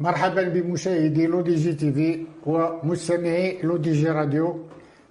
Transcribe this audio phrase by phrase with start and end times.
[0.00, 4.48] مرحبا بمشاهدي Le DJ TV ومستمعي Le DJ Radio.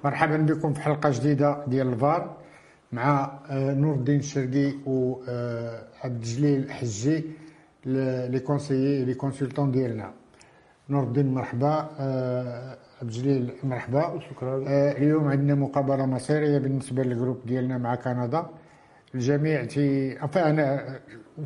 [0.04, 2.38] مرحبا بكم في حلقة جديدة ديال الفار
[2.92, 7.24] مع آه، نور الدين الشرقي وعبد آه، الجليل الحجي
[7.86, 10.14] les conseillers les consultants ديالنا.
[10.90, 14.20] نور الدين مرحبا آه، عبد الجليل مرحبا.
[14.30, 14.64] شكرا.
[14.98, 18.46] اليوم عندنا مقابلة مصيرية بالنسبة لل groupe ديالنا مع كندا.
[19.16, 21.00] الجميع تي أنا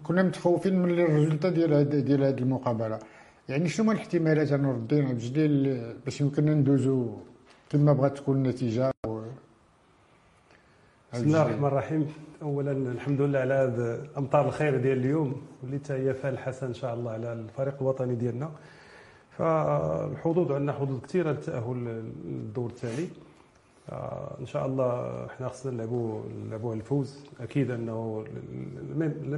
[0.04, 3.00] كنا متخوفين من الريزلت ديال ديال هذه المقابلة.
[3.50, 7.18] يعني شنو هما الاحتمالات نور الدين عبد الجليل باش يمكن ندوزو
[7.70, 9.22] كما بغات تكون النتيجه و...
[11.14, 12.08] بسم الله الرحمن الرحيم
[12.42, 16.94] اولا الحمد لله على هذا امطار الخير ديال اليوم واللي هي فال حسن ان شاء
[16.94, 18.52] الله على الفريق الوطني ديالنا
[19.38, 23.08] فالحظوظ عندنا حظوظ كثيره للتاهل للدور الثاني
[23.90, 28.26] آه، ان شاء الله إحنا خصنا نلعبوا نلعبوا على الفوز أكيد انه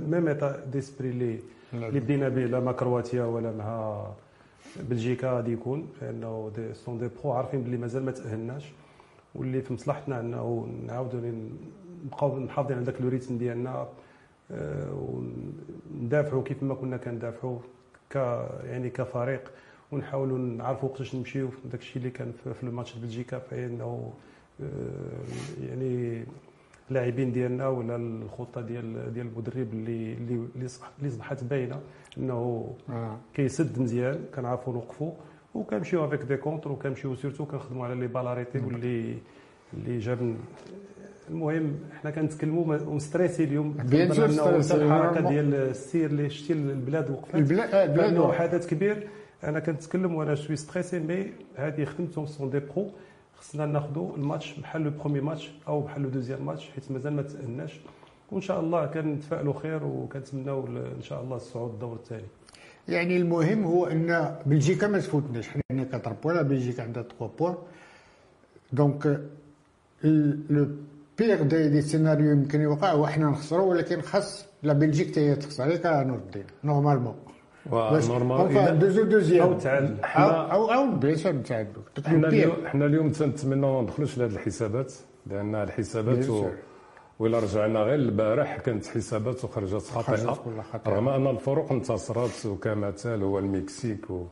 [0.08, 0.38] même
[0.72, 1.39] d'esprit اللي
[1.84, 4.03] اللي بدينا به لا مع كرواتيا ولا مع
[4.75, 8.72] بلجيكا غادي يكون لأنه ils sont des pros عارفين باللي مازال ما تأهلناش.
[9.36, 11.20] واللي في مصلحتنا أنه نعاودوا
[12.05, 13.88] نبقاو محافظين على ذاك le rythme ديالنا
[14.51, 14.94] آه،
[15.91, 17.60] وندافعوا كيف ما كنا كندافعوا
[18.10, 18.15] ك
[18.63, 19.51] يعني كفريق.
[19.91, 21.50] ونحاولوا نعرفوا وقتاش نمشيو.
[21.65, 24.13] داك الشيء اللي كان في الماتش بلجيكا فإنه
[24.62, 24.65] آه،
[25.70, 26.24] يعني
[26.89, 30.48] اللاعبين ديالنا ولا الخطة ديال ديال المدرب اللي اللي
[31.00, 31.80] اللي اصبحت باينة
[32.18, 33.18] إنه آه.
[33.34, 35.12] كيسد مزيان كنعرفوا نوقفوا
[35.56, 39.15] وكنمشيو avec des contres وكنمشيو surtout كنخدموا على les balles arrêtées واللي
[39.74, 40.36] اللي جاب
[41.30, 43.72] المهم حنا كنتكلموا وم stressé اليوم.
[43.72, 47.36] bien sûr الحركة ديال السير اللي شتي البلاد وقفت.
[47.36, 49.08] البلاد حدث كبير.
[49.44, 52.91] أنا كنتكلم وأنا شوي stressé mais هذه خدمتهم sont des pros
[53.39, 57.22] خصنا ناخذوا الماتش بحال le premier match أو بحال le deuxième match حيت مازال ما
[57.22, 57.80] تاهلناش
[58.32, 62.27] وإن شاء الله كنتفائلوا خير وكنتمناو إن شاء الله الصعود الدور الثاني
[62.88, 65.48] يعني المهم هو أن بلجيكا ما تفوتناش.
[65.50, 67.55] حنا عندنا 4 points بلجيكا عندها 3 points
[68.74, 69.22] donc
[70.50, 70.67] le
[71.17, 75.36] pire des, des scénarios يمكن يوقع هو حنا نخسروا ولكن خاص la Belgique حتى هي
[75.36, 77.15] تخسر هيك نور الدين normalement
[77.72, 80.00] normal deux zéro deuxième أو تعادل.
[80.03, 81.84] أو أو sûr نتعادلوا
[82.67, 84.93] حنا اليوم تنتمنوا ما ندخلوش لهذ الحسابات
[85.27, 86.50] لأن الحسابات و...
[87.19, 90.12] وإلا رجعنا غير البارح كانت حسابات وخرجت خاطئة.
[90.88, 94.25] رغم أن الفروق انتصرت وكمثال هو المكسيك و...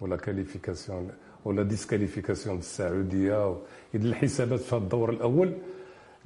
[0.00, 1.08] و la qualification
[1.44, 3.56] و la disqualification السعودية و...
[3.94, 5.52] اذا الحسابات في الدور الأول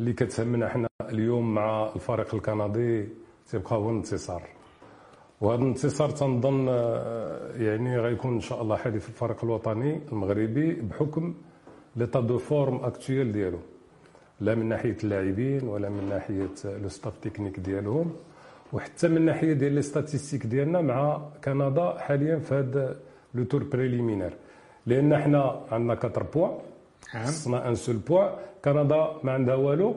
[0.00, 3.08] اللي كتهمنا حنا اليوم مع الفريق الكندي
[3.50, 4.42] تيبقى هو الانتصار
[5.40, 11.34] وهذا الانتصار تنظن آه، يعني غيكون إن شاء الله حليف الفريق الوطني المغربي بحكم
[11.96, 13.58] l'état de forme actuel ديالو.
[14.40, 16.48] لا من ناحية اللاعبين ولا من ناحية
[16.82, 18.12] le staff technique ديالهم
[18.72, 22.96] وحتى من ناحية ديال les statistiques ديالنا مع كندا حاليا في هذا
[23.34, 24.32] le tour préliminaire
[24.86, 26.52] لأن حنا عندنا 4 points
[27.26, 28.30] خصنا un seul point
[28.64, 29.94] كندا ما عندها والو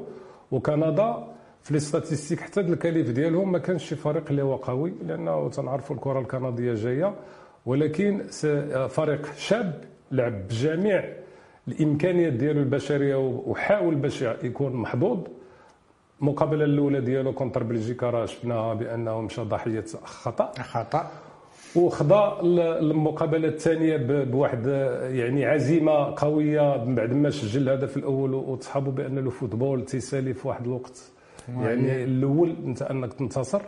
[0.51, 1.27] وكندا
[1.63, 5.49] في les statistiques حتى ال qualif ديالهم ما كانش شي فريق اللي هو قوي لأنه
[5.49, 7.15] تنعرفوا الكرة الكندية جاية.
[7.65, 8.21] ولكن
[8.89, 11.03] فريق شاب لعب بجميع
[11.67, 13.15] الإمكانيات ديالو البشرية
[13.45, 15.19] وحاول باش يكون محظوظ
[16.21, 20.51] المقابله الأولى ديالو contre بلجيكا راه شفناها بانه مشى ضحية خطأ.
[20.61, 21.11] خطأ.
[21.75, 22.39] وخضع
[22.79, 24.67] المقابله الثانية بواحد
[25.11, 26.83] يعني عزيمة قوية.
[26.85, 31.12] من بعد ما سجل الهدف الأول وتصحابوا بأن le football تيسالي في واحد الوقت.
[31.49, 33.61] يعني الأول أنت أنك تنتصر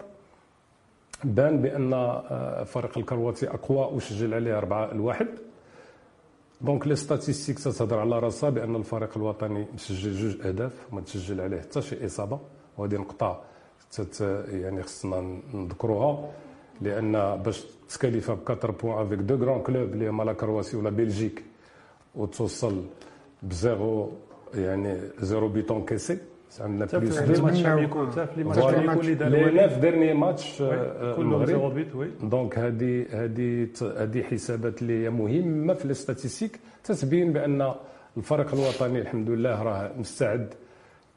[1.24, 1.94] بان بأن
[2.62, 5.28] الفريق آه، الكرواتي أقوى وسجل عليه أربعة الواحد
[6.62, 11.62] donc les statistiques تتهضر على راسها بأن الفريق الوطني مسجل جوج أهداف وما تسجل عليه
[11.62, 12.40] حتى شي إصابة.
[12.78, 13.42] وهذه نقطه
[14.52, 16.32] يعني خصنا نذكروها
[16.82, 20.78] لأن باش ت qualifier ب 4 points avec deux grands clubs اللي هما la Croatie
[20.78, 21.44] و la Belgique
[22.16, 22.84] وتوصل
[23.44, 24.12] ب zéro
[24.54, 26.18] يعني zéro but encaissé
[26.62, 28.10] عندنا plus في ماتش يكون.
[28.10, 30.58] في ماتش يكون لي في derniers matchs
[31.16, 32.08] كلهم zéro but oui.
[32.24, 37.74] donc هذه هذه هذه حسابات اللي هي مهمة في ال statistiques تتبين بأن
[38.18, 40.54] الفريق الوطني الحمد لله راه مستعد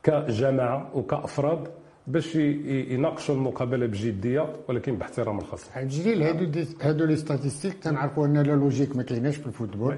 [0.02, 1.68] كجماعة وكأفراد
[2.07, 5.71] باش يناقشوا المقابلة بجدية ولكن باحترام الخصم.
[5.80, 9.97] جليل هادو هادو les statistiques تنعرفوا أن la logique ما كايناش في ال football.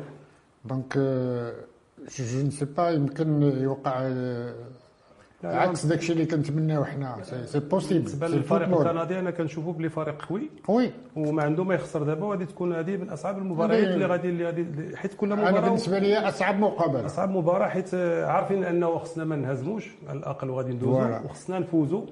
[0.64, 0.99] donc
[2.18, 4.09] je n'sais pas يمكن يوقع
[5.44, 7.16] عكس داكشي اللي كنتمناو حنا.
[7.23, 10.50] c'est possible بالنسبة للفريق الكندي أنا كنشوفو بلي فريق قوي.
[10.64, 10.90] قوي.
[11.16, 14.97] وما عنده ما يخسر دابا وغادي تكون هذه من أصعب المباريات اللي غادي اللي غادي
[14.97, 17.06] حيت كل مباراة أنا بالنسبة لي أصعب مقابلة.
[17.06, 17.94] أصعب مباراة حيت
[18.25, 21.00] عارفين أنه خصنا ما نهزموش على الأقل وغادي ندوزو.
[21.25, 22.06] وخصنا نفوزو.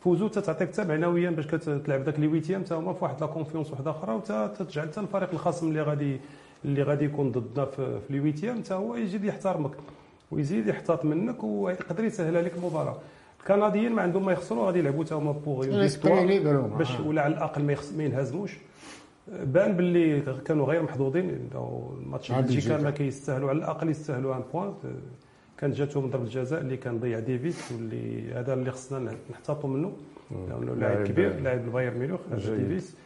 [0.00, 3.70] تفوزوا تعطيك حتى معنويا باش كتلعب ذاك les huitièmes حتى هما في واحد la confiance
[3.70, 6.20] واحدة أخرى وتجعل حتى الفريق الخصم اللي غادي
[6.64, 9.70] اللي غادي يكون ضدنا في, les huitièmes حتى هو يزيد يحترمك.
[10.32, 12.96] ويزيد يحتاط منك ويقدر يسهل عليك المباراة.
[13.40, 15.66] الكنديين ما عندهم ما يخسروا غادي يلعبوا حتى هما pour
[16.78, 17.62] باش ولا على الأقل
[17.96, 18.58] ما ينهزموش.
[19.44, 24.74] بان باللي كانوا غير محظوظين الماتش بلجيكا ما كيستاهلوا على الأقل يستاهلوا un point.
[25.58, 29.92] كان جاتهم ضربة جزاء اللي كان ضيع ديفيس واللي هذا اللي خصنا نحتاطوا منه.
[30.48, 32.20] لأنه لاعب كبير لاعب البايرن ميونخ
[32.58, 32.96] ديفيس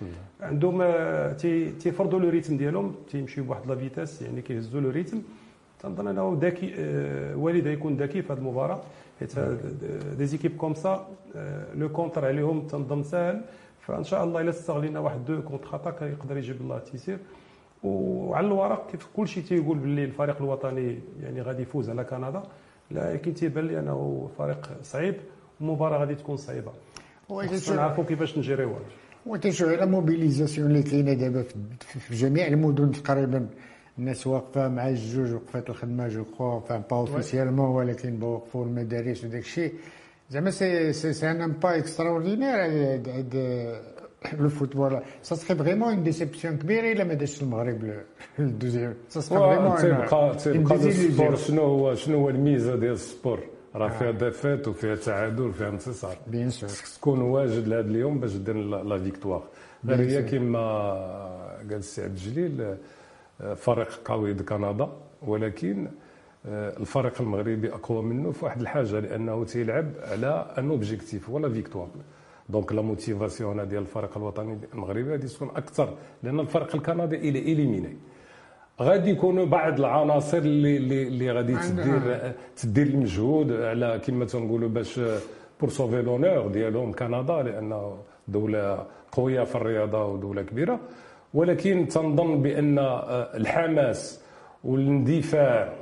[0.41, 1.33] عندهم آه،
[1.81, 5.23] تيفرضوا le rythme ديالهم تيمشيو بواحد la vitesse يعني كيهزوا le rythme.
[5.81, 8.81] تنظن انه ذكي آه، والد يكون ذكي في هذه المباراه
[9.21, 9.39] حيت
[10.19, 11.09] des équipes comme ça
[11.75, 13.41] le contre عليهم تنظن سهل
[13.81, 17.19] فان شاء الله الا استغلينا واحد deux contre-attaques يقدر يجيب الله التيسير
[17.85, 22.43] وعلى الورق كيف كل شيء تيقول باللي الفريق الوطني يعني غادي يفوز على كندا
[22.91, 25.15] لكن تيبان لي انه فريق صعيب
[25.61, 26.73] المباراه غادي تكون صعيبه
[27.77, 28.81] نعرفوا كيفاش نجريوها
[29.27, 31.43] وتشوف على mobilisation اللي كاينة دابا
[31.81, 33.49] في جميع المدن تقريبا
[33.99, 39.43] الناس واقفة مع الجوج وقفات الخدمة je crois enfin pas officiellement ولكن بوقفوا المدارس وداك
[39.43, 39.73] الشيء.
[40.31, 42.57] زعما c'est c'est un impact extraordinaire
[44.39, 47.93] le football ça serait vraiment une déception كبيرة إلا ما داش المغرب
[48.39, 52.93] ال deuxième ça serait vraiment تيبقى تيبقى ال sport شنو هو شنو هو الميزة ديال
[52.93, 53.41] ال sport؟
[53.75, 56.17] راه فيها défaite وفيها تعادل وفيها انتصار.
[56.27, 59.43] bien sûr تكون واجد لهذا اليوم باش دير la victoire.
[59.89, 60.61] هي كما
[61.71, 62.77] قال السي عبد الجليل
[63.57, 64.89] فريق قوي كندا
[65.23, 65.89] ولكن
[66.47, 71.49] آه، الفريق المغربي أقوى منه في واحد الحاجة لأنه تيلعب على un objectif و la
[71.49, 71.89] victoire
[72.49, 77.97] donc la motivation ديال الفريق الوطني المغربي غادي تكون أكثر لأن الفريق الكندي est éliminé.
[78.81, 85.01] غادي يكونوا بعض العناصر اللي اللي, اللي غادي تدير تدير المجهود على كما تنقولوا باش
[85.61, 87.97] pour sauver l'honneur ديالهم كندا لأنه
[88.29, 90.81] دولة قوية في الرياضة ودولة كبيرة.
[91.35, 94.21] ولكن تنظن بأن آه، الحماس
[94.65, 95.73] والاندفاع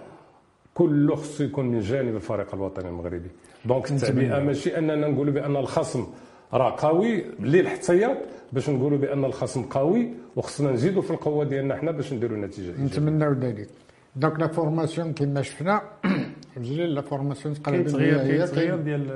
[0.74, 3.30] كله خصو يكون من جانب الفريق الوطني المغربي.
[3.64, 6.06] donc التعبئة ماشي أننا نقولوا بأن الخصم
[6.52, 8.16] راه قوي للاحتياط
[8.52, 13.32] باش نقولوا بأن الخصم قوي وخصنا نزيدوا في القوة ديالنا حنا باش نديروا نتيجة نتمناو
[13.32, 13.68] ذلك.
[14.16, 15.82] donc la formation كما شفنا
[16.56, 19.06] جليل la formation تقريبا تغيير كاين تغيير ديال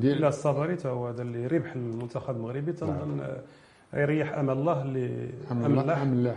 [0.00, 2.72] ديال الصابيري هو هذا اللي ربح المنتخب المغربي.
[2.72, 3.28] تنظن نعم.
[3.94, 6.36] يريح امل الله اللي امل الله امل الله.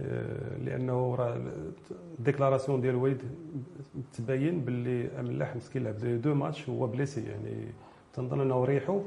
[0.00, 1.40] آه، لأنه راه
[2.18, 3.22] الـ déclaration ديال الوالد
[4.12, 6.20] تبين باللي امل الله مسكين لعب.
[6.20, 7.66] deux matchs هو blessé يعني
[8.14, 9.00] تنظن أنه ريحوا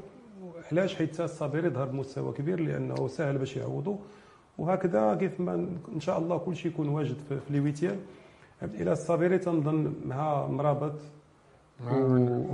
[0.72, 3.96] علاش؟ حيت الصابري ظهر بمستوى كبير لأنه سهل باش يعوضوا
[4.58, 5.54] وهكذا كيف ما
[5.94, 7.96] إن شاء الله كل شيء يكون واجد في لي ويتيام
[8.62, 10.92] إلى الصابري تنظن مع مرابط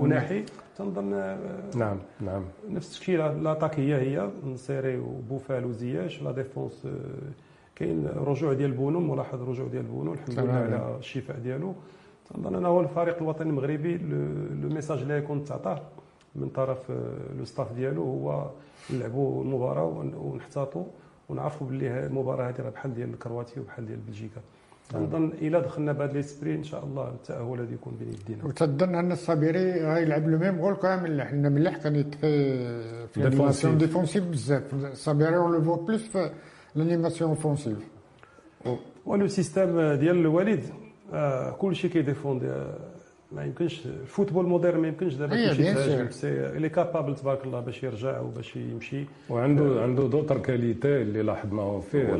[0.00, 0.45] وناحي
[0.79, 1.38] تنظن آه،
[1.76, 2.43] نعم نعم.
[2.71, 6.91] نفس التشكيله l'attaque هي نصيري وبوفال وزياش la défense آه،
[7.76, 11.75] كاين رجوع ديال بونو ملاحظ رجوع ديال بونو الحمد لله على الشفاء ديالو.
[12.31, 13.97] تنظن انه هو الفريق الوطني المغربي
[14.62, 15.83] le message اللي يكون تعطاه
[16.35, 18.50] من طرف آه، le staff ديالو هو
[18.91, 19.85] نلعبوا المباراة
[20.17, 20.85] ونحتاطوا
[21.29, 24.41] ونعرفوا باللي المباراة هذه راه بحال ديال كرواتيا وبحال ديال بلجيكا.
[24.93, 29.13] تنظن الا دخلنا بهذا l'esprit إن شاء الله التأهل غادي يكون بين يدينا وتظن أن
[29.13, 32.21] الصابري غيلعب le même rôle كامل حنا مليح كان يتفي
[33.13, 34.75] في الـ animation défensive بزاف.
[34.75, 36.31] الصابري on le veut plus في
[36.75, 37.79] l'animation offensive
[39.07, 40.65] و le système ديال الوالد
[41.13, 42.47] آه كل شيء كي défendre
[43.37, 46.09] ما يمكنش الـ football moderne ما يمكنش دابا كلشي تهاجم
[46.59, 49.05] لي capable تبارك الله باش يرجع وباش يمشي.
[49.31, 52.17] وعنده عنده d'autres qualités اللي لاحظناهم فيه.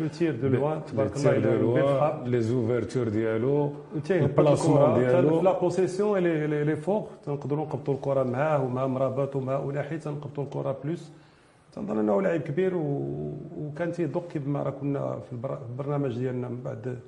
[0.00, 3.72] le tir de loin تبارك الله les ouvertures ديالو
[4.10, 10.44] البلاسمون ديالو لا بوسيسيون لي فوق تنقدروا نقبطوا الكره معاه ومع مرابط ومع الاحي تنقبطوا
[10.44, 11.10] الكره بلوس
[11.72, 12.72] تنظن انه لاعب كبير
[13.56, 15.32] وكان تيدق كما راه كنا في
[15.70, 16.98] البرنامج ديالنا من بعد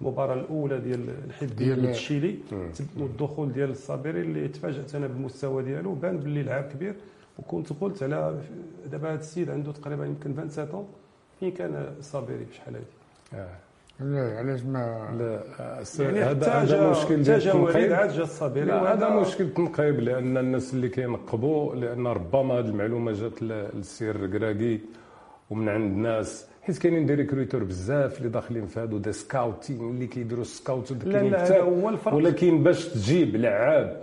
[0.00, 2.38] المباراة الأولى ديال الحزب ديال التشيلي
[2.98, 6.94] والدخول ديال الصابري اللي تفاجأت أنا بالمستوى ديالو بان باللي لعاب كبير.
[7.38, 8.34] وكنت قلت على
[8.90, 10.86] دابا هذا السيد عنده تقريبا يمكن 27
[11.40, 12.84] فين كان الصابري بشحال هذه
[13.34, 13.48] آه.
[14.00, 15.42] لا علاش ما لا
[16.04, 17.92] يعني هذا هذا مشكل ديال التنقيب.
[17.92, 23.42] عاد جا الصابري هذا مشكل التنقيب لأن الناس اللي كينقبوا لأن ربما هذه المعلومة جات
[23.42, 24.80] للسي الركراكي
[25.50, 30.06] ومن عند ناس حيت كاينين des recruteurs بزاف اللي داخلين في هادو des scouting اللي
[30.06, 32.14] كيديروا scout لا لا هو الفرق.
[32.14, 34.02] ولكن باش تجيب لعاب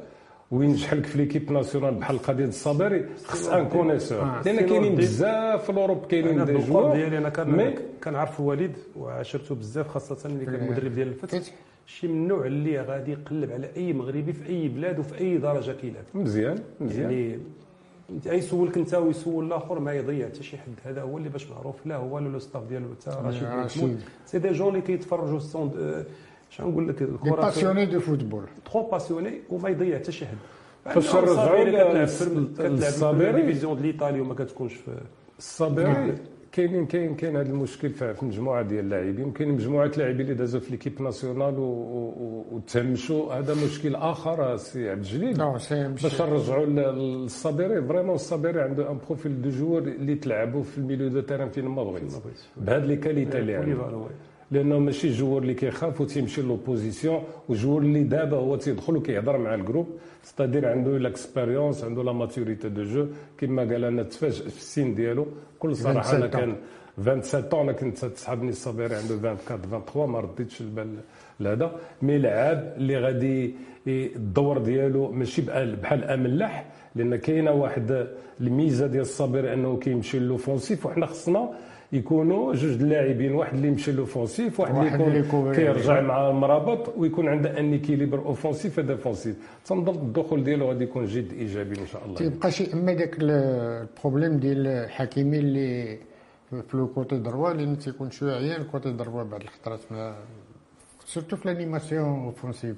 [0.51, 4.21] وينجح لك في l'équipe nationale بحال قضية الصابري خص un connaisseur.
[4.21, 4.41] آه.
[4.45, 9.55] لأن كاينين بزاف في الـ Europe كاينين des joueurs ديالي أنا كان كنعرف الوالد وعاشرته
[9.55, 11.41] بزاف خاصة ملي كان مدرب ديال الفتح.
[11.85, 15.71] شي من النوع اللي غادي يقلب على أي مغربي في أي بلاد وفي أي درجة
[15.71, 17.11] كيلعب مزيان مزيان.
[17.11, 17.39] يعني
[18.29, 20.73] أي سولك انت ويسول الآخر ما يضيع حتى شي حد.
[20.83, 21.75] هذا هو اللي باش معروف.
[21.85, 23.99] لا هو le staff ديالو حتى رشيد.
[24.25, 25.71] c'est des gens اللي كيتفرجوا السون
[26.49, 30.37] شنو نقول لك؟ الكره passionnés de football trop passionnés وما يضيع حتى شي حد.
[30.85, 32.05] فاش رجعوا
[32.53, 34.91] كتلعب division ديال إيطاليا وما كتكونش في
[35.37, 36.17] الصابيري
[36.55, 39.31] كاينين كاين كاين هذا المشكل في المجموعه ديال اللاعبين.
[39.31, 41.55] كاين مجموعة لاعبين اللي دازوا في l'équipe nationale
[42.51, 45.33] وتهمشوا هذا مشكل آخر سي عبد الجليل.
[46.03, 51.07] باش نرجعوا للصابيري vraiment الصابيري عنده un profil de joueur اللي تلعبوا في الـ milieu
[51.09, 52.03] de terrain فين ما بغيت
[52.57, 54.07] بهذه les qualités اللي عنده
[54.51, 59.53] لأنه ماشي joueur اللي كيخاف وتيمشي l'opposition و joueur اللي دابا هو تيدخل وكيهضر مع
[59.55, 59.87] الـ groupe
[60.23, 65.27] c'est-à-dire عنده l'expérience عنده la maturité de jeu كما قال أنا تفاجئ في السن ديالو.
[65.57, 66.55] بكل صراحة أنا كان
[67.21, 70.87] 27 أنا كنت تصحابني الصغير عنده 24 23 ما رديتش البال
[71.39, 71.71] لهذا.
[72.01, 73.53] mais لعاب اللي غادي
[73.87, 75.41] الدور ديالو ماشي
[75.81, 76.65] بحال أملاح.
[76.95, 78.07] لأن كاينة واحد
[78.41, 81.49] الميزة ديال الصابر أنه كيمشي l'offensive وحنا خصنا
[81.93, 87.27] يكونوا جوج اللاعبين واحد اللي يمشي l'offensive واحد, واحد اللي يكون كيرجع مع المرابط ويكون
[87.27, 92.05] عنده un équilibre offensif و défensif تنظن الدخول ديالو غادي يكون جد إيجابي إن شاء
[92.05, 92.15] الله.
[92.15, 95.97] تيبقى شي أما داك الـ problème ديال حكيمي اللي
[96.51, 99.79] في le côté droit لأن تيكون شوية عيان côté droit بعد الخطرات
[101.05, 102.77] surtout في l'animation offensive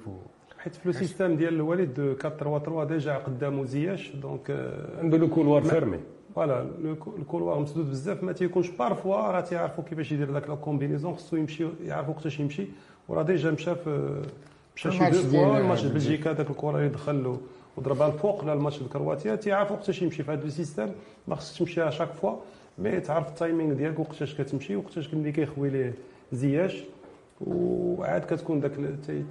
[0.58, 5.28] حيت في لو سيستيم ديال الوالد 4 3 3 déjà قدامو زياش donc عنده le
[5.28, 5.98] couloir fermé
[6.38, 6.66] voilà
[7.18, 11.36] الـ couloir مسدود بزاف ما تيكونش parfois راه تيعرفوا كيفاش يدير داك la combinaison خصو
[11.36, 12.66] يمشي يعرفوا وقتاش يمشي
[13.08, 14.22] وراه déjà مشى في
[14.76, 17.36] مشى شي deux fois الماتش بلجيكا داك الكره اللي دخل
[17.76, 20.88] وضربها الفوق لا الماتش كرواتيا تيعرف وقتاش يمشي في هذا الـ système
[21.28, 22.36] ما خصكش تمشي chaque fois
[22.78, 25.94] mais تعرف الـ timing ديالك وقتاش كتمشي وقتاش ملي كيخوي ليه
[26.32, 26.84] زياش
[27.40, 28.72] وعاد كتكون داك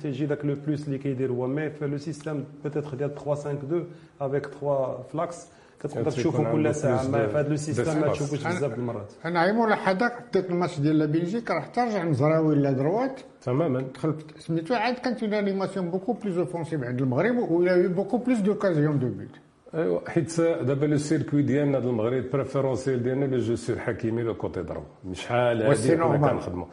[0.01, 3.51] تيجي داك le plus اللي كيدير هو mais في le système peut-être ديال 3 5
[3.51, 3.85] 2
[4.21, 5.47] افيك 3 فلاكس
[5.79, 7.07] كتقدر تشوفوا كل ساعة.
[7.07, 9.13] ما في هذا لو سيستم ما تشوفوش بزاف المرات.
[9.25, 13.19] أنا عيمو حداك ديك الماتش ديال بلجيك راح ترجع مزراوي لا دروات.
[13.41, 13.81] تماما.
[13.81, 18.99] دخل سميتو عاد كانت اون انيماسيون بوكو بلوز اوفونسيف عند المغرب ولا بوكو بلوس دوكازيون
[18.99, 19.27] دو بوت
[19.75, 24.35] ايوا حيت دابا لو سيركوي ديالنا ديال المغرب بريفيرونسيال ديالنا لو جو سير حكيمي لو
[24.35, 26.65] كوتي ضرب شحال هذه كنا كنخدموا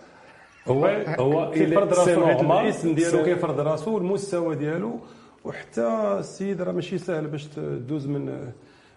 [0.69, 0.87] هو
[1.19, 5.01] هو كيفرض راسو الاسم ديالو كيفرض راسو المستوى ديالو.
[5.45, 8.53] وحتى السيد راه ماشي سهل باش تدوز من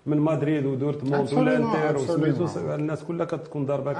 [0.07, 3.91] من مدريد ودورتموند ولا إنتر وسميتو الناس كلها كتكون ضاربة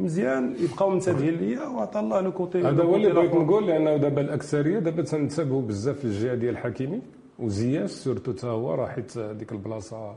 [0.00, 4.20] مزيان يبقاو منتبهين ليا وعطى الله le côté هذا هو اللي بغيت نقول لأنه دابا
[4.20, 7.00] الأكثرية دابا تنتبهوا بزاف في الجهه ديال حكيمي
[7.38, 10.14] وزياش surtout تا هو راه حيت هذيك البلاصة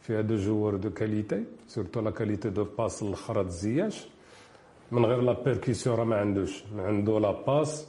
[0.00, 4.08] فيها deux joueurs de qualité surtout la qualité de passe الاخرى زياش
[4.92, 6.64] من غير لا بيركيسيون راه ما عندوش.
[6.78, 7.86] عنده لا باس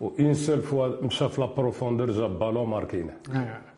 [0.00, 3.12] و اون سول فوا مشى في لا بروفوندور جاب بالون ماركينة.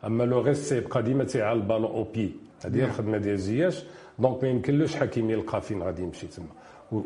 [0.04, 2.32] أما لو غيست سيبقى ديما تيعال البالون أو بي
[2.64, 3.84] هذه هي الخدمه ديال زياش.
[4.18, 6.46] دونك ما يمكنلوش حكيمي يلقى فين غادي يمشي تما.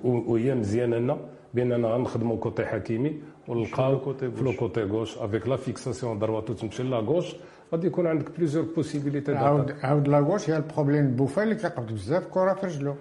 [0.05, 1.17] وهي مزيانة لنا
[1.55, 5.19] باننا غنخدموا كوتي حكيمي ونلقاو في لو كوتي غوش.
[5.19, 7.37] افيك لا فيكساسيون درواتو تمشي لا غوش
[7.73, 12.27] غادي يكون عندك بليزيور بوسيبيليتي عاود عاود لا غوش هي البروبليم بوفال اللي كيقبض بزاف
[12.27, 12.95] كرة في رجلو.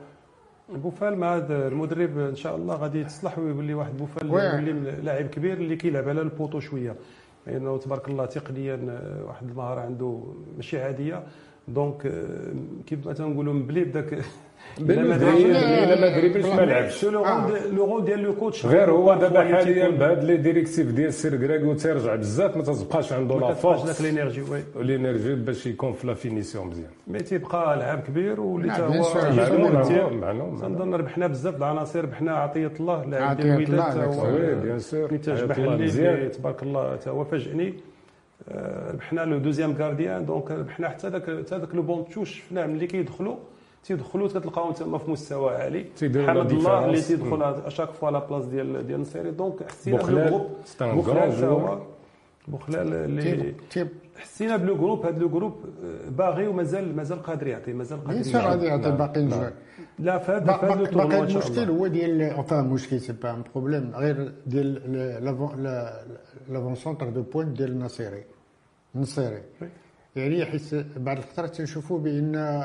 [0.69, 5.53] بوفال مع هذا المدرب إن شاء الله غادي يتصلح ويولي واحد بوفال يولي لاعب كبير
[5.57, 6.95] اللي كيلعب على البوطو شوية.
[7.47, 8.75] لأنه تبارك الله تقنيا
[9.27, 10.23] واحد المهارة عنده
[10.55, 11.23] ماشي عادية.
[11.67, 12.01] donc
[12.87, 14.13] كيف ما تنقولوا مبلي بداك
[14.79, 20.23] الا ما دريبلش ما لعبش le rôle ديال le coach غير هو دابا حاليا بهاد
[20.23, 24.63] les directives ديال سي الركراكي تيرجع بزاف ما تبقاش عنده la force داك l'énergie oui
[24.75, 29.03] l'énergie باش يكون في la finition مزيان mais تيبقى لاعب كبير واللي تا هو
[30.61, 36.29] تنظن ربحنا بزاف العناصر ربحنا عطيه الله لاعب ديال الوداد oui bien sûr نتاج بحالي
[36.29, 37.73] تبارك الله تا هو فاجئني
[38.93, 42.69] ربحنا le deuxième gardien donc ربحنا حتى ذاك حتى ذاك le banc de touche فنان
[42.69, 43.35] ملي كيدخلوا
[43.83, 45.85] تيدخلوا تلقاهم تما في مستوى عالي.
[46.01, 50.49] حمد الله اللي تيدخل à chaque fois la place ديال ديال النصيري donc حسينا بلي
[50.81, 51.79] بوخلال
[52.47, 53.53] بوخلال اللي
[54.17, 55.53] حسينا ب le groupe هذا le groupe
[56.09, 59.51] باغي ومازال مازال قادر يعطي مازال قادر يعطي غادي يعطي باقي نجوع
[59.99, 63.91] لا في هذا في هذا باقي المشكل هو ديال enfin المشكل c'est pas un problème.
[63.95, 64.73] غير ديال
[66.49, 68.23] l'avant-centre de pointe ديال النصيري
[68.95, 69.41] النصيري
[70.15, 72.63] يعني حيت بعض الخطرات تنشوفوا بأن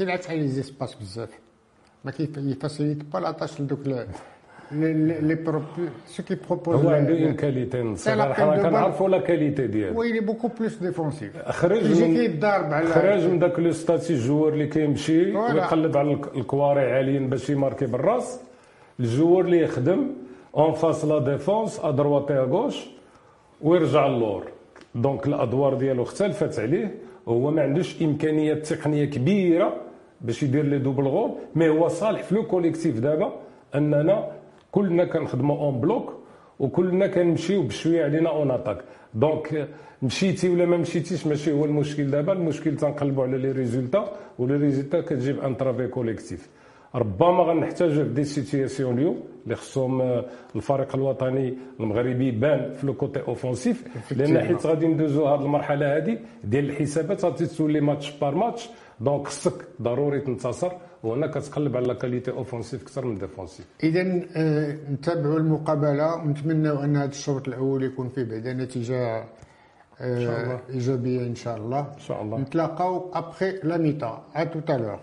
[0.00, 1.28] كيلعب les espaces بزاف
[2.04, 3.78] ما كي facilite pas la tâche لدوك
[4.72, 10.00] لي بروبي ce qu'il propose هو عنده une qualité صراحة كنعرفوا la qualité ديالو.
[10.00, 14.14] oui il est beaucoup plus défensif خرج من كيضارب على خرج من داك le statut
[14.14, 18.40] joueur اللي كيمشي ويقلب على الكواري عاليين باش يماركي بالراس.
[19.00, 20.06] ال joueur اللي يخدم
[20.56, 22.86] en face la défense à droite à gauche
[23.60, 24.44] ويرجع للور.
[24.94, 26.94] donc الأدوار ديالو اختلفت عليه.
[27.28, 29.76] هو ما عندوش إمكانيات تقنية كبيرة
[30.20, 33.32] باش يدير les doubles goals mais هو صالح في le collectif دابا
[33.74, 34.30] أننا
[34.72, 36.12] كلنا كنخدموا en bloc
[36.60, 38.78] وكلنا كنمشيو بشوية علينا en attaque.
[39.14, 39.68] donc
[40.02, 42.32] مشيتي ولا ما مشيتيش ماشي هو المشكل دابا.
[42.32, 46.48] المشكل تنقلبوا على les résultats و les résultats كتجيب un travail collectif.
[46.94, 50.24] ربما غنحتاجوا في des situations اليوم اللي خصهم آه،
[50.56, 53.84] الفريق الوطني المغربي يبان في le côté offensif.
[54.16, 58.70] لأن حيت غادي ندوزو هذه المرحلة هذه ديال الحسابات غادي تولي match par match.
[59.00, 64.02] donc خصك ضروري تنتصر وهنا كتقلب على qualité offensive أكثر من défensive اذا
[64.92, 69.24] نتابعوا المقابله ونتمنوا ان هذا الشوط الأول يكون فيه بعد نتيجة
[70.00, 71.80] آه إيجابية إن شاء الله.
[71.80, 72.38] إن شاء الله.
[72.38, 75.00] نتلاقاو après la mi-temps à tout à l'heure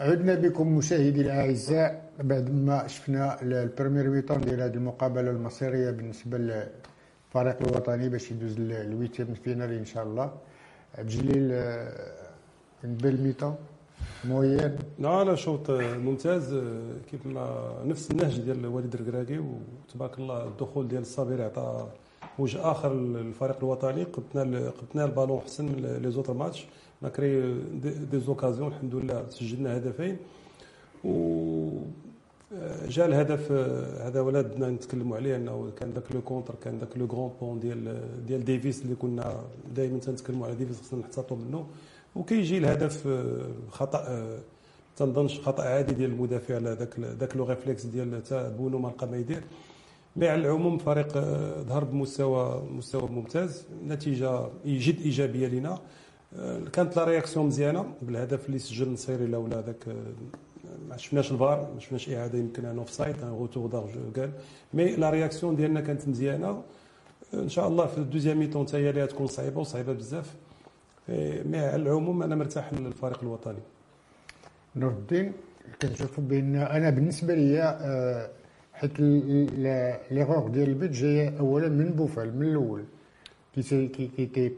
[0.00, 6.38] عدنا بكم مشاهدي الأعزاء بعد ما شفنا ال première mi-temps ديال هذه المقابلة المصيرية بالنسبة
[6.38, 10.32] للفريق الوطني باش يدوز ال huitième finale إن شاء الله.
[10.98, 11.48] عبد الجليل
[12.84, 13.54] belle mi-temps
[14.24, 16.54] moyenne لا لا شوط ممتاز
[17.10, 21.88] كيف ما نفس النهج ديال وليد الكراكي وتبارك الله الدخول ديال الصابر عطى
[22.38, 24.04] وجه آخر للفريق الوطني.
[24.04, 26.66] قبتنا قبتنا البالون احسن من les autres matchs
[27.02, 27.54] on a créé
[28.10, 30.16] des occasions الحمد لله سجلنا هدفين
[31.04, 31.12] و
[32.88, 33.52] جا الهدف
[34.06, 38.00] هذا ولادنا نتكلموا عليه إنه كان ذاك le contre كان ذاك le grand pont ديال
[38.26, 39.40] ديال ديفيس اللي كنا
[39.76, 41.66] دائما تنتكلموا على ديفيس خصنا نحتاطوا منه.
[42.16, 43.08] وكيجي الهدف
[43.70, 44.28] خطأ
[44.96, 49.06] تنظنش خطأ عادي ديال المدافع على ذاك ذاك le réflexe ديال تاع بونو ما لقى
[49.06, 49.42] ما يدير.
[50.16, 51.12] mais على العموم فريق
[51.68, 53.64] ظهر بمستوى مستوى ممتاز.
[53.88, 55.78] نتيجة جد إيجابية لنا
[56.72, 59.96] كانت la réaction مزيانة بالهدف اللي سجل النصيري لولا ذاك
[60.88, 64.30] ما شفناش الفار ما شفناش إعادة يمكن أن offside en retour دارج قال.
[64.74, 66.62] mais la réaction ديالنا كانت مزيانة.
[67.34, 70.34] إن شاء الله في ال deuxième mi-temps حتى هي اللي تكون صعيبة وصعيبة بزاف.
[71.08, 73.58] mais على العموم أنا مرتاح للفريق الوطني.
[74.76, 75.32] نور الدين
[75.82, 78.30] كنشوف بأن أنا بالنسبة لي آه،
[78.72, 79.00] حيت
[80.10, 82.84] ليغور ديال البيت جاية اولا من بوفال من الأول.
[83.54, 84.52] كي كي كي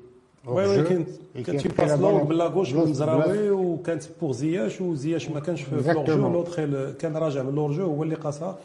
[0.47, 1.09] oui oui كانت
[1.47, 5.63] كانت في passe longue من la gauche من مزراوي وكانت pour زياش وزياش ما كانش
[5.63, 8.59] في l'hors-jeu l'autre كان راجع من l'hors-jeu هو اللي قاسها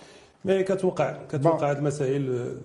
[0.45, 2.55] mais كتوقع كتوقع هاد المسائل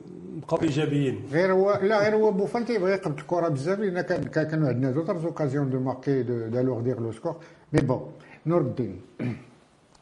[0.42, 1.20] بقاو إيجابيين.
[1.32, 5.24] غير هو لا غير هو بوفال تيبغي يقبض الكرة بزاف لأن كان كانوا عندنا d'autres
[5.26, 7.36] occasions de marquer d'alourdir le score
[7.72, 8.12] mais bon
[8.46, 9.00] نور الدين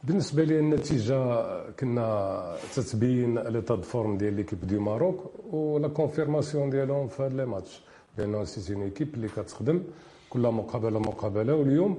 [0.05, 7.09] بالنسبة لي النتيجه كنا تتبين l'état forme ديال l'équipe du Maroc و la confirmation ديالهم
[7.09, 7.83] في هاد les matchs
[8.19, 9.83] لأنه c'est une équipe اللي كتخدم
[10.31, 11.99] كل مقابلة مقابلة واليوم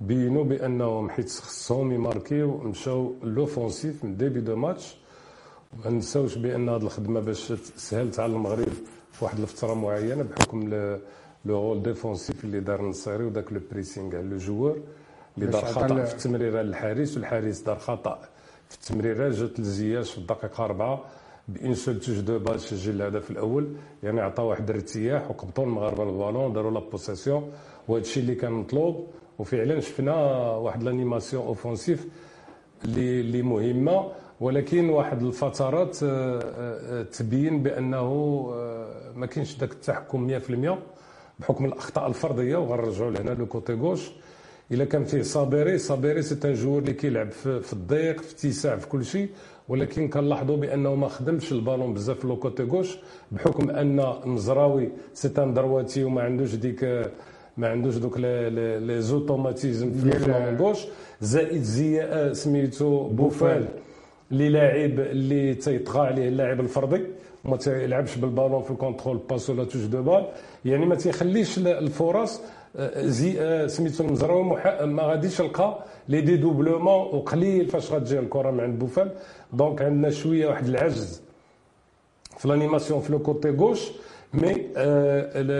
[0.00, 4.96] بينوا بأنهم حيت خصهم يماركيو مشاو l'offensif من début du match.
[5.84, 8.68] ما نساوش بأن هذه الخدمة باش سهلت على المغرب
[9.12, 10.68] في واحد الفترة معينة بحكم
[11.44, 14.76] le rôle défensif اللي دار النصيري وداك le pressing على le joueur
[15.38, 18.18] اللي دار خطأ في التمريره للحارس والحارس دار خطأ
[18.68, 21.04] في التمريره جات لزياش في الدقيقة أربعة.
[21.54, 23.68] بأن seule touche de balle سجل الهدف الأول
[24.02, 27.52] يعني عطى واحد الارتياح وقبطوا المغاربة البالون داروا la possession
[27.88, 29.06] وهذا الشيء اللي كان مطلوب
[29.38, 30.14] وفعلا شفنا
[30.56, 32.06] واحد l'animation offensive
[32.84, 34.12] اللي اللي مهمة.
[34.40, 37.98] ولكن واحد الفترات آه، آه، تبين بأنه
[38.54, 40.78] آه، ما كاينش ذاك التحكم 100%
[41.38, 44.10] بحكم الأخطاء الفردية وغنرجعوا لهنا le côté gauche.
[44.72, 48.86] إلا كان فيه صابيري صابيري c'est un joueur اللي كيلعب في الضيق في اتساع في
[48.88, 49.28] كل شيء.
[49.68, 52.98] ولكن كنلاحظوا بأنه ما خدمش البالون بزاف في le côté gauche
[53.32, 56.84] بحكم أن المزراوي c'est un droitier وما عندوش ديك
[57.56, 60.78] ما عندوش دوك les automatismes في ال flanc gauche.
[61.20, 63.64] زائد زي سميتو بوفال
[64.32, 67.02] اللي لاعب اللي تيطغى عليه اللاعب الفردي
[67.44, 70.26] وما تيلعبش بالبالون في ال contrôle passe ولا touche de balle.
[70.64, 72.40] يعني ما تيخليش الفرص
[72.96, 74.44] زي سميتو المزراوي
[74.86, 79.10] ما غاديش نلقى les dédoublements وقليل فاش غتجي الكرة من عند بوفال.
[79.52, 81.22] donc عندنا شوية واحد العجز
[82.38, 83.90] في l'animation في le côté gauche
[84.34, 84.52] mais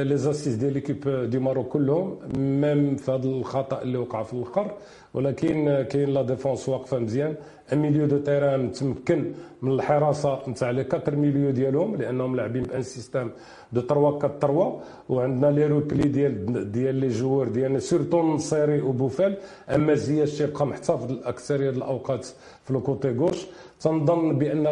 [0.04, 4.74] les assises ديال l'équipe du Maroc كلهم même في هذا الخطأ اللي وقع في الآخر
[5.14, 7.28] ولكن كاين la défense واقفة مزيان.
[7.30, 7.36] un
[7.76, 9.32] milieu de terrain متمكن
[9.62, 13.30] من الحراسة نتاع les 4 milieux ديالهم لأنهم لاعبين بأن système
[13.72, 19.36] de 3 4 3 وعندنا les replis ديال ديال les joueurs ديالنا surtout النصيري وبوفال
[19.74, 22.24] أما زياش تيبقى محتفظ الأكثرية الأوقات
[22.64, 23.46] في le côté gauche.
[23.80, 24.62] تنظن بأن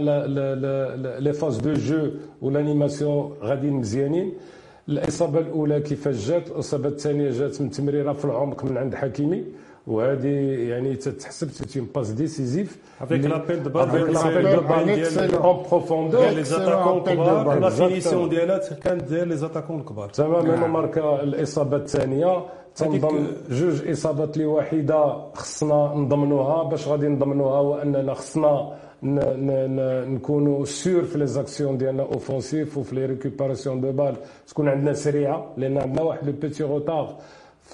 [1.25, 2.11] les phases de jeu
[2.43, 4.33] و l'animation غاديين مزيانين.
[4.89, 9.45] الإصابة الأولى كيفاش جات؟ الإصابة الثانية جات من تمريرة في العمق من عند حكيمي.
[9.87, 10.29] وهذه
[10.71, 15.63] يعني تتحسب c'est une passe décisive avec l'appel de balle l'appel de balle ديال en
[15.71, 21.77] profondeur les attaquants الكبار la finition ديالها كانت ديال les attaquants الكبار تماما ماركا الاصابه
[21.77, 22.45] الثانية
[22.77, 31.19] تنظن جوج اصابات لي واحدة خصنا نضمنوها باش غادي نضمنوها واننا خصنا نكونوا sûrs في
[31.19, 34.15] les actions ديالنا offensives وفي les récupérations de balle
[34.49, 37.17] تكون عندنا سريعه لأن عندنا واحد le petit retard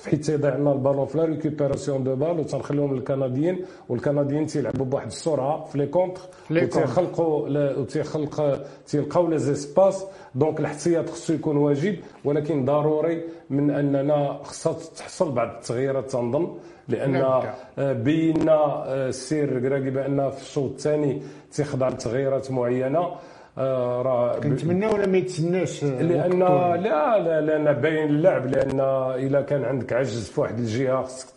[0.05, 3.65] حيت تيضيع لنا البالون في la récupération de balle وتنخليهم للكنديين.
[3.89, 6.21] والكنديين تيلعبوا بواحد السرعة في les contres
[6.51, 7.49] وتيخلقوا
[7.79, 10.05] وتيخلق تيلقاو les espaces.
[10.35, 16.57] donc الاحتياط خصو يكون واجب ولكن ضروري من أننا خصها تحصل بعض التغييرات تنظن
[16.89, 17.43] لأن نعم.
[17.79, 22.99] آه، بينا السير كراكي بأن في الشوط الثاني تيخضع لتغييرات معينة.
[22.99, 23.17] آه
[23.59, 26.39] راه كنتمنى ولا ما يتسناش لأن
[26.83, 28.81] لا لا لأن باين اللعب لأن
[29.27, 31.29] إلا كان عندك عجز في واحد الجهة خصك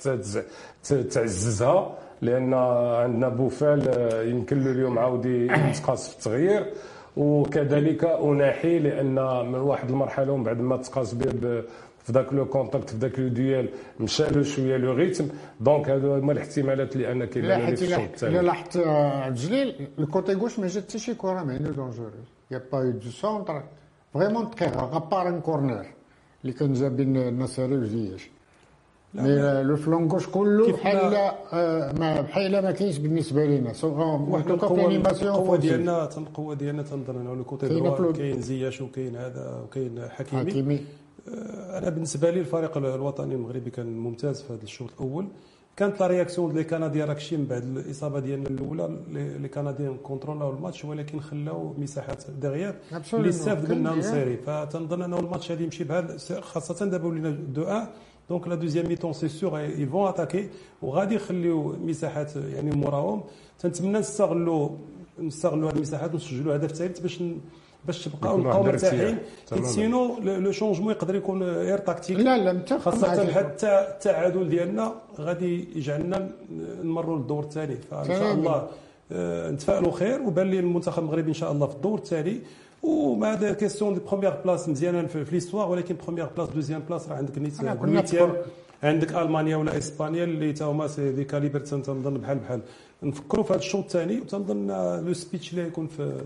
[1.12, 6.66] تعززها لأن عندنا بوفال آه، يمكن له اليوم عاود يتقاس في التغيير
[7.18, 9.16] وكذلك أناحي لأن
[9.52, 11.64] من واحد المرحلة ومن بعد ما تقاس به
[12.10, 13.70] في ذاك لو كونتاكت في ذاك لو ديال
[14.00, 15.28] مشى له شوية لو ريتم.
[15.62, 20.34] دونك هادو هما الاحتمالات اللي أنا كيبان لي في الشوط الثاني لاحظت عبد الجليل الكوتي
[20.34, 22.12] غوش ما جات حتى شي كره ما عنده دونجور
[22.52, 23.64] يا با يو دو سونتر
[24.14, 25.86] فريمون دقيقه غابار ان كورنر
[26.42, 28.30] اللي كان جا بين النصيري وزياش
[29.14, 30.96] mais le flanc gauche كله بحال
[32.00, 33.74] ما بحال ما كاينش بالنسبة لنا
[34.30, 37.68] واحد القوه ديالنا القوة ديالنا تنظن انه le côté
[38.14, 40.52] كاين زياش وكاين هذا وكاين حكيمي.
[40.52, 40.80] حكيمي.
[41.78, 45.28] أنا بالنسبة لي الفريق الوطني المغربي كان ممتاز في هذا الشوط الأول.
[45.78, 49.00] كانت la réaction des Canadiens راكشي من بعد الإصابة ديالنا الأولى
[49.40, 52.80] les Canadiens كونترولاو الماتش ولكن خلاو مساحات دغيا.
[53.14, 54.38] اللي استافد منها نصيري.
[54.38, 57.88] فتنظن انه الماتش غادي يمشي بهذا خاصة دابا ولينا deux 1
[58.30, 60.50] donc la deuxième mi-temps c'est ils vont attaquer
[60.82, 63.24] وغادي يخليو مساحات يعني موراهم.
[63.60, 64.70] تنتمنى نستغلوا
[65.20, 67.24] نستغلوا هذه المساحات ونسجلوا هدف ثالث باش
[67.86, 69.18] باش تبقاو نبقاو مرتاحين
[69.52, 74.94] حيت sinon le changement يقدر يكون غير tactique لا لا متفق خاصة حتى التعادل ديالنا
[75.20, 76.30] غادي يجعلنا
[76.84, 78.68] نمروا للدور الثاني فإن شاء الله
[79.12, 82.40] آه، نتفائلوا خير وبان لي المنتخب المغربي إن شاء الله في الدور التالي.
[82.84, 87.16] وما هذا question de première place مزيانة في l'histoire ولكن première place deuxième place راه
[87.16, 87.54] عندك نيت
[88.84, 92.62] عندك ألمانيا ولا إسبانيا اللي تا هما c'est des calibres تنظن بحال بحال.
[93.04, 94.68] نفكروا في هذا الشوط الثاني وتنظن
[95.06, 96.22] le speech اللي يكون في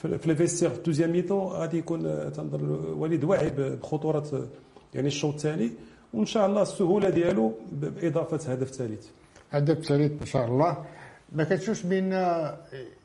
[0.00, 2.64] في les vestiaires في deuxième mi-temps غادي يكون تنظر
[2.96, 4.48] وليد واعي بخطورة
[4.94, 5.70] يعني الشوط الثاني.
[6.14, 9.06] وإن شاء الله السهولة ديالو بإضافة هدف ثالث.
[9.50, 10.84] هدف ثالث إن شاء الله.
[11.32, 12.12] ما كتشوفش بان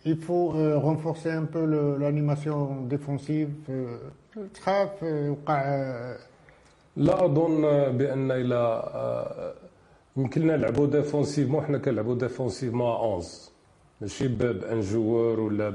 [0.05, 1.65] il faut renforcer un peu
[1.99, 3.49] l'animation défensive
[4.53, 5.61] تخاف يوقع
[6.97, 7.61] لا أظن
[7.97, 8.83] بأن إلى
[10.17, 13.27] يمكن لنا نلعبوا défensivement حنا كنلعبوا défensivement 11
[14.01, 15.69] ماشي ب un joueur ولا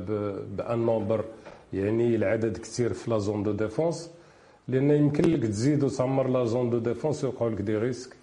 [0.57, 1.25] ب un nombre
[1.73, 4.11] يعني العدد كثير في la zone de défense
[4.69, 8.17] لأن يمكن لك تزيد وتعمر la zone de défense ويوقعوا لك des risques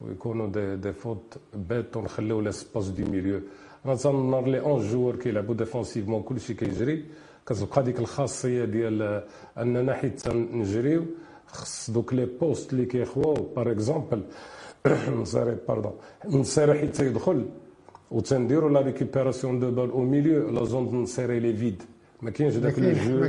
[0.00, 3.40] ويكونوا des, des fautes bêtes ونخليو l'espace du milieu.
[3.86, 7.04] أنا تنظر les 11 joueurs كيلعبوا défensivement كلشي كيجري
[7.46, 9.24] كتبقى ديك الخاصية ديال
[9.58, 11.04] أننا حيت نجريو
[11.46, 14.22] خص دوك les postes اللي كيخواو par exemple
[15.08, 15.92] نصيري pardon
[16.24, 17.46] نصيري حيت يدخل
[18.10, 21.82] وتنديروا la récupération de balle au milieu la zone نسيري est vide
[22.22, 23.26] ما كاينش داك le jeu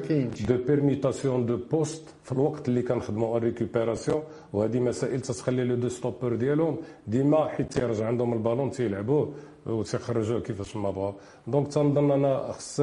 [0.48, 4.24] de permutation de postes في الوقت اللي كنخدموا récupération
[4.54, 6.76] وهذه مسائل تتخلي les deux stoppeurs ديالهم
[7.08, 9.34] ديما حيت تيرجع عندهم البالون تيلعبوه
[9.66, 11.14] وتيخرجوه كيفاش ما بغاو
[11.48, 12.82] donc تنظن أنا خص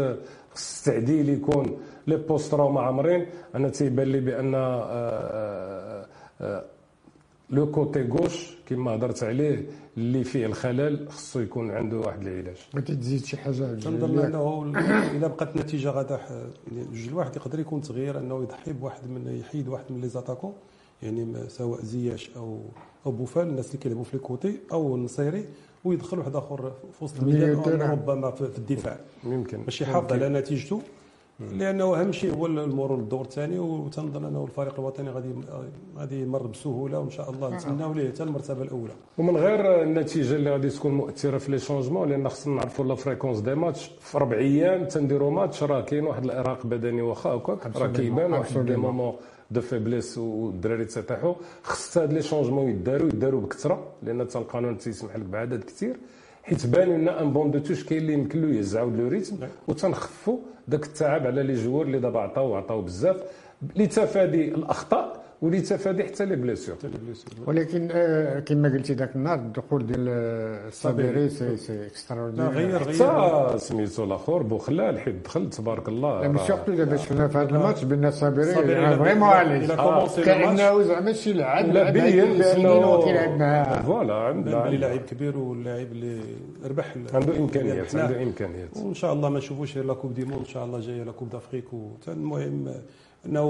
[0.55, 1.77] خص التعديل يكون
[2.07, 4.55] les postes راهما عامرين أنا تيبان لي بان
[7.51, 9.67] le côté gauche كما هضرت عليه
[9.97, 12.57] اللي فيه الخلل خصو يكون عنده واحد العلاج.
[12.75, 14.73] ما تزيد شي حاجة تنظن إنه
[15.17, 16.21] إلا بقات النتيجه غادا
[16.73, 20.53] جوج الواحد يقدر يكون تغيير إنه يضحي بواحد من يحيد واحد من les attaquants
[21.03, 22.61] يعني سواء زياش أو
[23.07, 25.45] أو بوفال الناس اللي كيلعبوا في ال côté أو النصيري
[25.85, 29.01] ويدخل واحد آخر في وسط الميدان ربما في الدفاع.
[29.25, 30.83] ممكن باش يحافظ على نتيجته.
[31.41, 35.29] لأنه أهم شيء هو المرور للدور الثاني وتنظن أنه الفريق الوطني غادي
[35.99, 38.93] غادي يمر بسهولة وإن شاء الله نتمناو ليه حتى المرتبة الأولى.
[39.19, 43.39] ومن غير النتيجة اللي غادي تكون مؤثرة في les changements لأن خصنا نعرفوا la fréquence
[43.41, 47.87] des matchs في ربع أيام تنديروا ماتش راه كاين واحد الارهاق بدني واخا هكاك راه
[47.87, 49.15] كيبان واحد des moments
[49.51, 55.17] de faiblesse والدراري تفتحوا خص هاد les changements يداروا يداروا بكثرة لأن حتى القانون تيسمح
[55.17, 55.97] لك بعدد كثير.
[56.49, 59.37] حيت بان لنا ان banc de touche كاين اللي يمكن له يزعوا le rythme
[59.69, 60.39] وتنخفوا
[60.69, 63.17] داك التعب على les joueurs اللي دابا عطاو عطاو بزاف.
[63.77, 66.77] لتفادي الأخطاء ولتفادي حتى les blessures
[67.47, 70.09] ولكن آه كما قلتي ذاك النهار الدخول ديال
[70.69, 76.21] الصابيري c'est c'est extraordinaire غير غير حتى سميتو الآخر بوخلال حيت دخل تبارك الله.
[76.23, 78.55] لا mais surtout دابا شفنا في هذا الماتش بان الصابيري
[78.97, 79.67] vraiment عليه
[80.25, 86.21] كأنه زعما شي لاعب لا بين بانه كيلعب معاه voilà عنده لاعب كبير واللاعب اللي
[86.65, 88.77] ربح عنده إمكانيات عنده إمكانيات.
[88.77, 91.29] وإن شاء الله ما نشوفوش la coupe du monde إن شاء الله جاية la coupe
[91.31, 91.65] d'Afrique
[92.09, 92.75] المهم
[93.27, 93.47] انه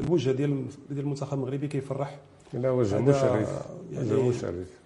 [0.00, 2.18] الوجه ديال ديال المنتخب المغربي كيفرح.
[2.54, 4.82] لا وجه مشرف يعني وجه مشرف.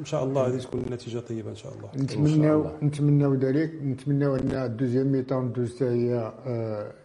[0.00, 1.88] إن شاء الله غادي تكون النتيجة طيبة إن شاء الله.
[2.02, 3.72] نتمناو نتمناو ذلك.
[3.82, 6.32] نتمناو أن ال deuxième mi-temps دوز هي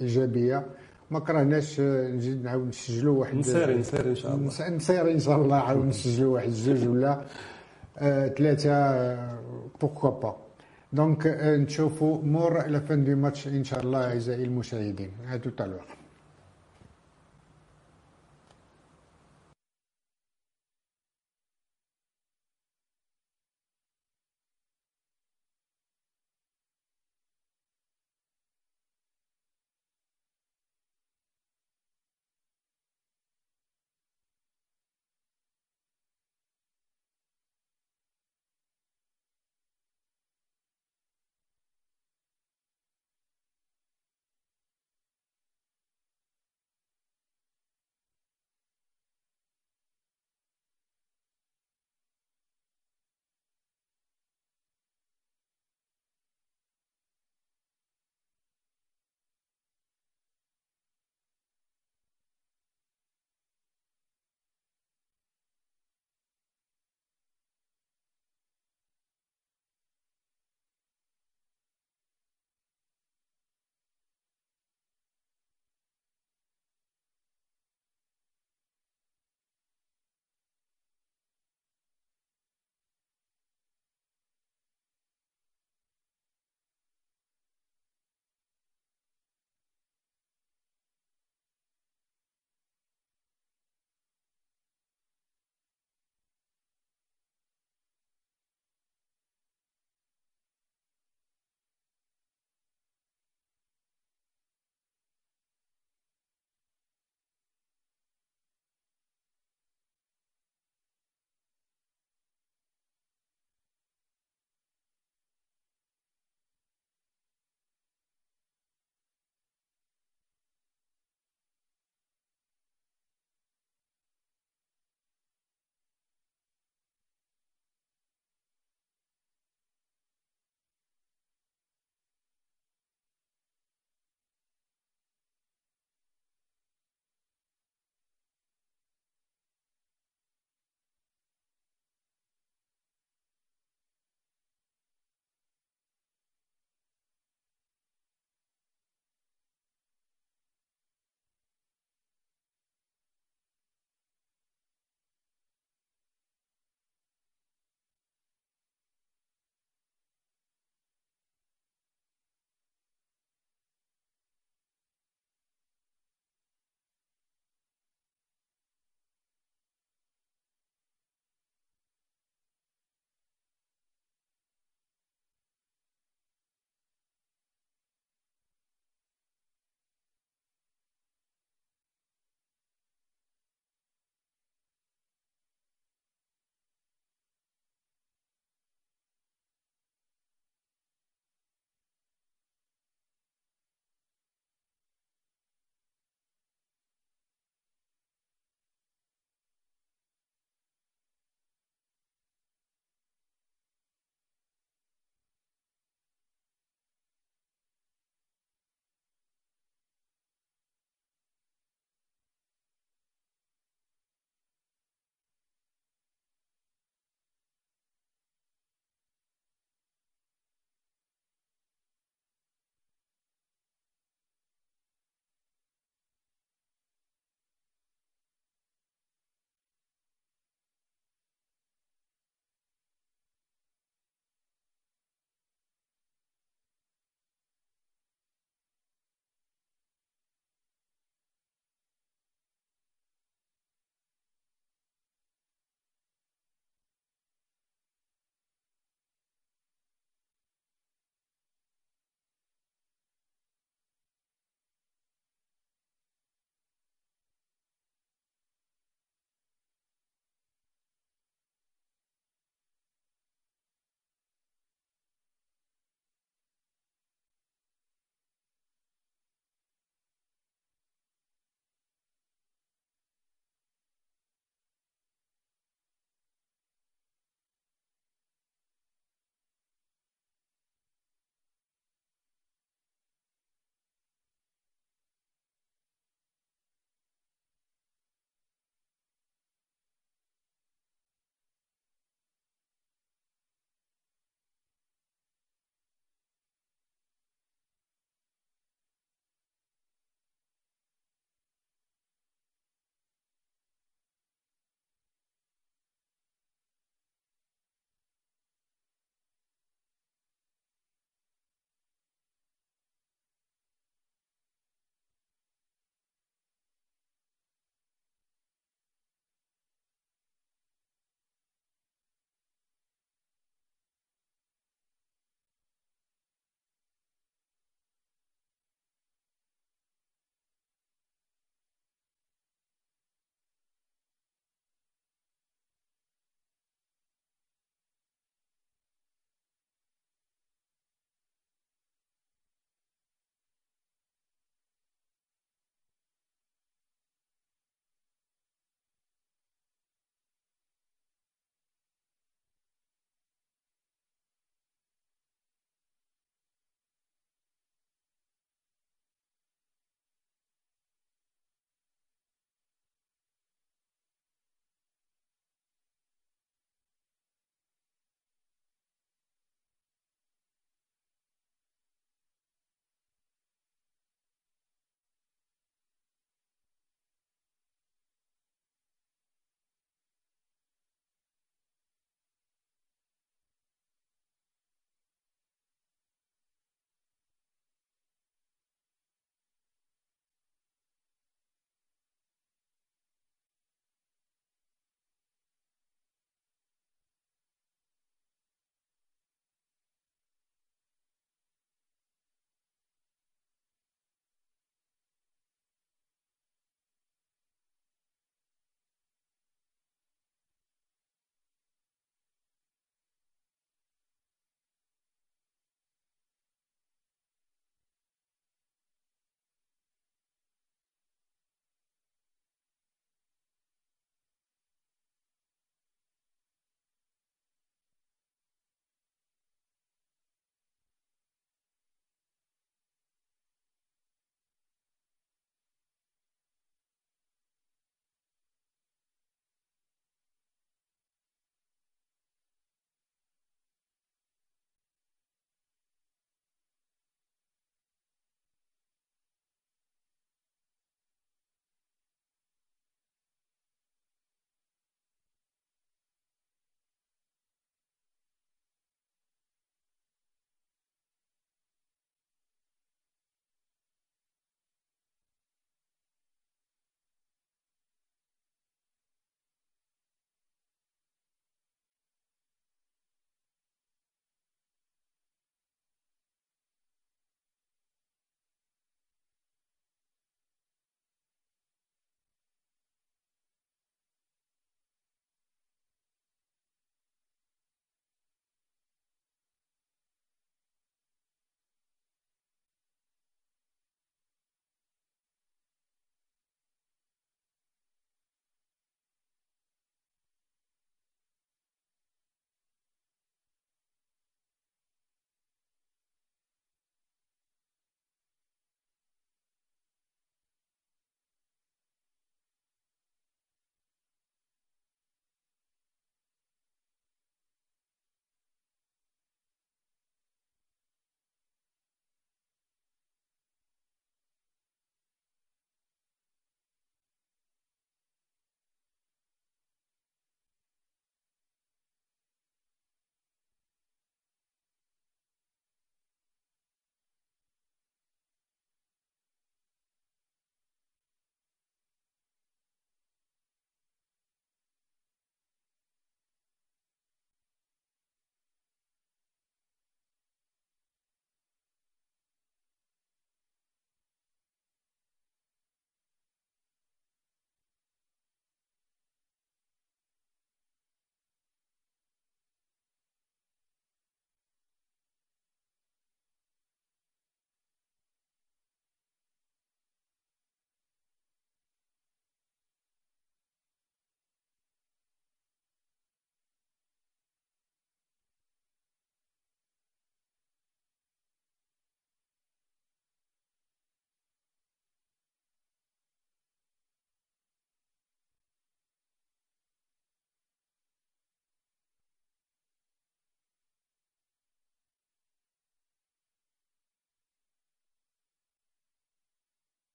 [0.00, 0.66] إيجابية.
[1.10, 4.46] ما كرهناش نزيد نعاود نسجلوا واحد نسيري نسيري إن شاء الله.
[4.70, 5.56] نسيري إن شاء الله.
[5.56, 7.24] عاود نسجلوا واحد جوج ولا
[8.38, 8.72] ثلاثة
[9.80, 10.45] pourquoi pas
[10.92, 15.62] donc نشوفوا مور la fin du match ان شاء الله اعزائي المشاهدين à tout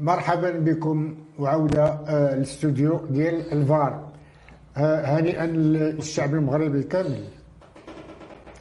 [0.00, 4.08] مرحبا بكم وعودة آه، للاستوديو ديال الفار.
[4.76, 7.24] آه، هنيئا للشعب المغربي كامل.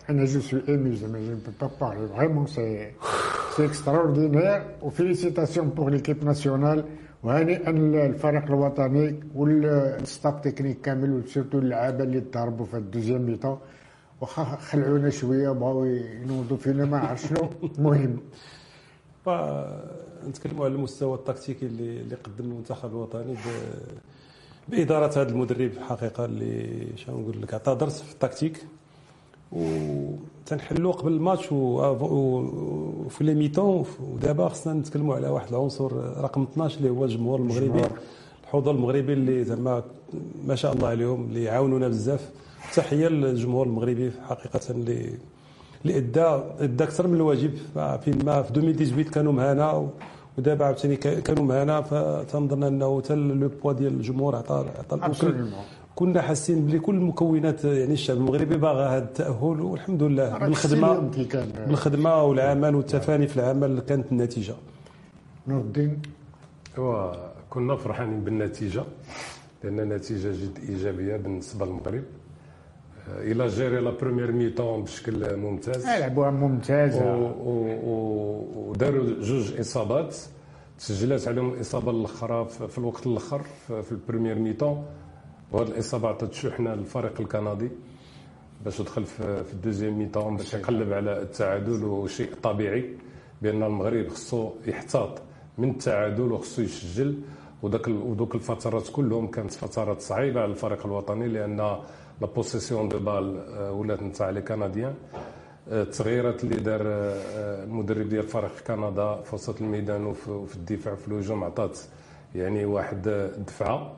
[0.09, 2.91] أنا je suis ému زعما je peux pas parler vraiment c'est
[3.55, 6.85] c'est extraordinaire و félicitations pour l'équipe nationale
[7.23, 13.21] وهنيئا للفريق الوطني وال staff technique كامل و surtout اللعابة اللي تضربوا في ال deuxième
[13.21, 13.57] mi-temps
[14.21, 17.49] واخا خلعونا شوية بغاو ينوضوا فينا ما عرف شنو.
[17.63, 18.17] المهم
[20.27, 23.35] نتكلموا على المستوى التكتيكي اللي اللي قدم المنتخب الوطني
[24.67, 28.65] بإدارة هذا المدرب حقيقة اللي شنو نقول لك عطى درس في التكتيك.
[29.51, 35.91] وتنحلوا قبل الماتش وفي لي ميتون ودابا خصنا نتكلموا على واحد العنصر
[36.23, 37.81] رقم 12 اللي هو الجمهور المغربي
[38.43, 39.83] الحضور المغربي اللي زعما
[40.45, 42.30] ما شاء الله عليهم اللي عاونونا بزاف.
[42.75, 45.14] تحية للجمهور المغربي حقيقة اللي
[45.82, 46.25] اللي إدى
[46.59, 47.53] ادى أكثر من الواجب.
[47.75, 49.90] فين ما في 2018 كانوا معنا
[50.38, 54.95] ودابا عاوتاني كانوا معنا فتنظن أنه حتى لو بوا ديال الجمهور عطى عطى
[55.95, 60.38] كنا حاسين بلي كل المكونات يعني الشعب المغربي باغى هذا التأهل والحمد لله.
[60.38, 61.11] بالخدمه
[61.67, 64.56] بالخدمه والعمل والتفاني في العمل كانت النتيجة.
[65.48, 66.01] نور الدين.
[67.49, 68.83] كنا فرحانين بالنتيجة
[69.64, 72.03] لأن نتيجه جد إيجابية بالنسبة للمغرب.
[73.17, 75.85] il a géré la première mi-temps بشكل ممتاز.
[75.85, 77.15] لعبوها ممتازة.
[78.55, 80.15] وداروا جوج إصابات.
[80.79, 84.85] تسجلات عليهم الاصابه الأخرى في الوقت الأخر في ال première mi-temps.
[85.51, 87.69] وهذه الإصابة عطات شحنه للفريق الكندي
[88.65, 92.85] باش دخل في ال deuxième mi-temps باش يقلب على التعادل وشيء طبيعي
[93.41, 95.21] بأن المغرب خصو يحتاط
[95.57, 97.15] من التعادل وخصو يسجل.
[97.63, 101.77] وداك ودوك الفترات كلهم كانت فترات صعيبة على الفريق الوطني لأن
[102.21, 103.25] la possession de balle
[103.72, 104.93] ولات نتاع les Canadiens
[105.72, 106.81] التغييرات اللي دار
[107.64, 111.80] المدرب ديال فريق كندا في وسط الميدان وفي الدفاع في الهجوم عطات
[112.35, 113.91] يعني واحد الدفعه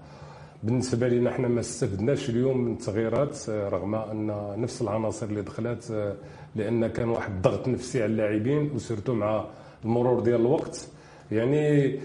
[0.64, 6.14] بالنسبة لنا إحنا ما استفدناش اليوم من التغييرات رغم ان نفس العناصر اللي دخلت
[6.56, 9.46] لأن كان واحد الضغط نفسي على اللاعبين و surtout مع
[9.86, 10.88] المرور ديال الوقت
[11.32, 12.00] يعني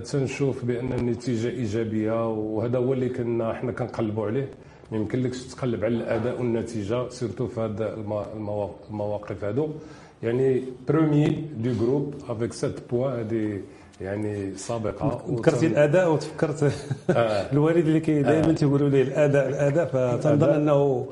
[0.00, 4.48] تنشوف بان النتيجه ايجابيه وهذا هو اللي كنا إحنا كنقلبوا عليه
[4.92, 7.94] ما يمكنلكش تقلب على الأداء والنتيجة surtout في هذا
[8.90, 9.68] المواقف هذو
[10.22, 13.60] يعني premier du groupe avec 7 points هذه
[14.00, 15.22] يعني سابقة.
[15.30, 16.72] ذكرتي الأداء وتفكرت
[17.10, 17.46] آه.
[17.52, 18.52] الوالد اللي كي دائما آه.
[18.52, 21.06] تيقولوا لي الأداء الأداء فتنظن أنه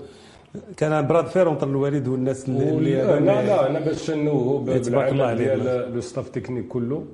[0.77, 5.35] كان bras de fer entre الوالد والناس اللي لا لا أنا باش نوهو تبارك الله
[5.35, 7.05] ديال le staff technique كله.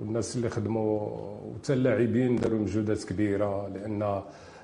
[0.00, 1.00] والناس اللي خدموا
[1.46, 4.22] وحتى اللاعبين داروا مجهودات كبيرة لأن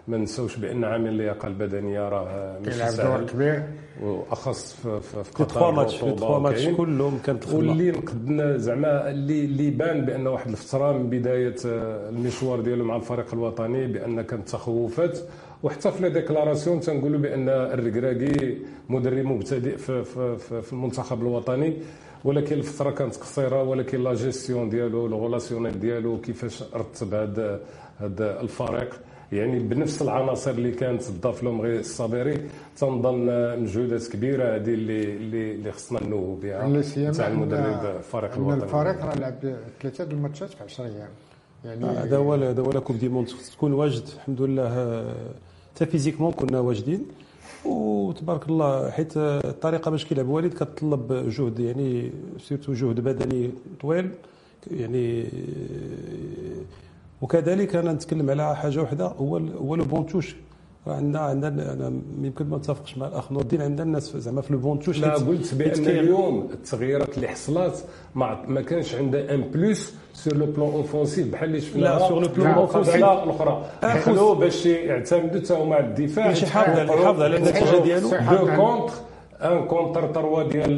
[0.08, 3.62] ما نساوش بأن عامل اللياقه البدنيه راه ماشي سهل كبير.
[4.02, 10.04] وأخص في, في قطر trois matchs matchs كلهم كانت واللي نقدنا زعما اللي اللي بان
[10.04, 15.18] بأن واحد الفترة من بداية آه، المشوار ديالو مع الفريق الوطني بأن كانت تخوفات.
[15.62, 21.76] وحتى في les déclarations تنقولوا بأن الركراكي مدرب مبتدئ في, في, في, في المنتخب الوطني.
[22.24, 27.60] ولكن الفترة كانت قصيرة ولكن لا جيستيون ديالو ال relationnel ديالو كيفاش رتب هذا
[28.00, 29.00] هذا الفريق.
[29.32, 33.26] يعني بنفس العناصر اللي كانت تضاف لهم غير الصابري تنظن
[33.60, 36.82] مجهودات كبيرة هذه اللي اللي اللي خصنا نوهوا بها.
[37.12, 38.62] تاع المدرب الفريق الوطني.
[38.62, 41.08] الفريق راه لعب ثلاثة د الماتشات في 10 أيام.
[41.64, 45.04] يعني هذا هو هذا هو coupe du monde تكون واجد الحمد لله
[45.74, 47.06] حتى physiquement كنا واجدين.
[47.64, 53.50] وتبارك الله حيت الطريقة باش كيلعب والد كتطلب جهد يعني surtout جهد بدني
[53.80, 54.10] طويل
[54.70, 55.24] يعني
[57.22, 60.36] وكذلك أنا نتكلم على حاجة واحدة هو هو le banc touche
[60.86, 64.76] عندنا عندنا أنا يمكن ما نتفقش مع الأخ نور الدين عندنا الناس زعما في le
[64.76, 70.36] touche لا قلت بأن اليوم التغييرات اللي حصلت ما ما كانش عندها un plus sur
[70.36, 73.64] le plan offensif بحال اللي شفنا لا sur le plan offensif الأخرى.
[73.82, 78.08] دخلوا باش يعتمدوا حتى هما على الدفاع باش يحافظ يحافظ على النتيجه ديالو.
[78.10, 78.92] deux contre
[79.42, 80.76] un contre trois ديال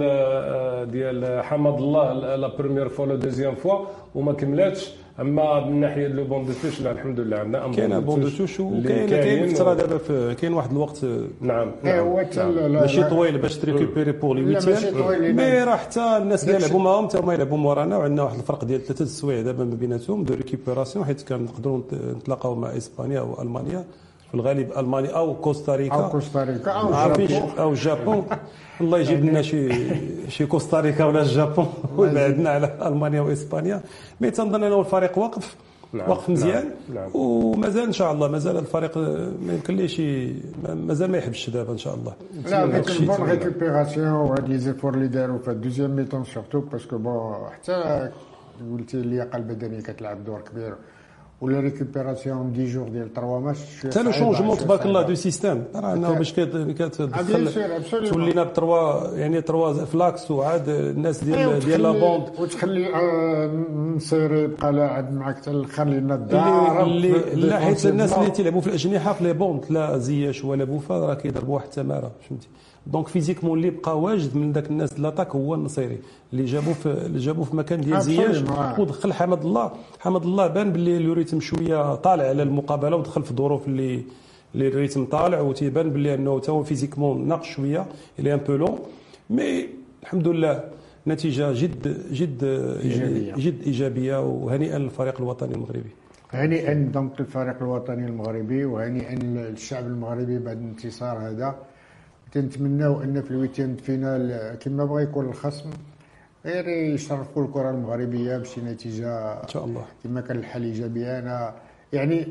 [0.91, 4.91] ديال حمد الله la première fois la deuxième fois وما كملاتش
[5.21, 8.61] أما من ناحية le banc de touche لا الحمد لله عندنا كاين banc de touche
[8.61, 11.05] وكاين كاين فتره دابا كاين واحد الوقت
[11.41, 12.73] نعم نعم, نعم.
[12.73, 17.09] ماشي طويل باش ت récupérer pour les huitièmes mais راه حتى الناس اللي يلعبوا معاهم
[17.09, 21.05] حتى هما يلعبوا مورانا وعندنا واحد الفرق ديال ثلاثة السوايع دابا ما بيناتهم de récupération
[21.05, 21.81] حيت كنقدروا
[22.17, 23.85] نتلاقاو مع إسبانيا أو ألمانيا.
[24.31, 25.95] في الغالب ألمانيا أو كوستاريكا.
[25.95, 28.27] أو كوستاريكا أو الجابون أو الجابون
[28.81, 29.69] الله يجيب لنا شي
[30.29, 33.81] شي كوستاريكا ولا الجابون ويبعدنا على ألمانيا وإسبانيا.
[34.21, 35.57] mais تنظن انه الفريق واقف
[35.93, 37.11] نعم مزيان نعم نعم.
[37.15, 40.03] ومازال إن شاء الله مازال الفريق ما يمكن ليش
[40.75, 42.15] مازال ما يحبش دابا إن شاء الله.
[42.51, 46.61] لا ديك ال bonne récupération وهاد les efforts اللي داروا في ال deuxième mi-temps surtout
[46.61, 48.11] parce que bon حتى
[48.73, 50.75] قلتي اللياقه البدنيه كتلعب دور كبير.
[51.41, 55.65] و la récupération des joueurs ديال 3 ماتش حتى le changement تبارك الله de système
[55.75, 57.49] راه انه باش كتدخل
[58.11, 62.89] تولينا ب trois يعني trois ف l'axe وعاد الناس ديال ديال la bande وتخلي
[63.97, 66.85] نصيري يبقى لاعب معك حتى الآخر لأن الدار
[67.35, 71.15] لا حيت الناس اللي تيلعبوا في الأجنحة في les bandes لا زياش ولا بوفال راه
[71.15, 72.49] كيضربوا واحد التماره فهمتي؟
[72.87, 75.99] donc physiquement اللي بقى واجد من ذاك الناس l'attaque هو النصيري
[76.33, 78.43] اللي جابوه في اللي جابوه في مكان ديال زياش
[78.79, 79.73] ودخل حمد الله.
[80.01, 84.03] حمد الله بان باللي ال rythme شوية طالع على المقابلة ودخل في ظروف اللي
[84.55, 87.87] اللي ال rythme طالع وتيبان باللي أنه تا هو physiquement ناقص شوية.
[88.19, 88.79] il est un peu lent
[89.31, 89.67] mais
[90.03, 90.65] الحمد لله
[91.07, 92.45] نتيجة جد جد
[92.83, 93.35] إيجابية.
[93.35, 95.91] جد إيجابية وهنيئا للفريق الوطني المغربي.
[96.31, 101.55] هنيئا donc الفريق الوطني المغربي وهنيئا للشعب المغربي بعد الانتصار هذا.
[102.33, 105.71] تنتمناو أن في ال huitième de finale كما بغى يكون الخصم
[106.45, 109.85] غير يشرفوا الكرة المغربية بشي نتيجة إن شاء الله.
[110.05, 111.55] كما كان الحل ايجابي أنا.
[111.93, 112.27] يعني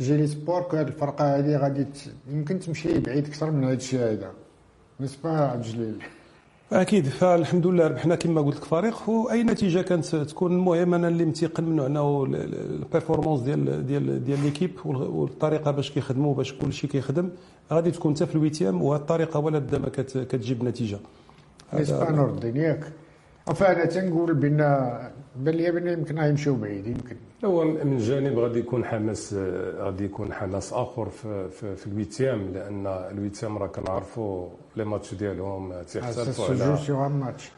[0.00, 1.86] j'ai l'espoir هذه الفرقة هذه غادي
[2.30, 4.30] يمكن تمشي بعيد أكثر من هذا الشيء هذا.
[5.00, 6.02] نسبة عبد الجليل.
[6.72, 11.24] أكيد فالحمد لله ربحنا كما قلت لك فريق وأي نتيجة كانت تكون المهم أنا اللي
[11.24, 16.90] متيقن منه أنه ال performance ديال ديال ديال l'équipe والطريقة باش كيخدموا باش كل شيء
[16.90, 17.28] كيخدم
[17.72, 20.98] غادي تكون حتى في ال huitième وهذه الطريقة ولا ما كتجيب نتيجة.
[21.70, 22.84] هذا نور الدين ياك.
[23.60, 24.56] أنا تنقول بان
[25.36, 27.16] بأن لي بأن يمكن يمشيو بعيد يمكن.
[27.44, 29.34] هو من جانب غادي يكون حماس
[29.78, 34.84] غادي يكون حماس آخر في, في, في ال huitième لأن ال huitième راه كنعرفوا les
[34.84, 37.50] matchs ديالهم تيختلفوا على ماتش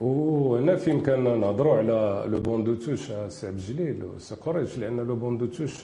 [0.00, 4.96] وهنا فين كان نهضروا على le banc de touche سي عبد الجليل وسي قريش لأن
[5.00, 5.82] le banc de touche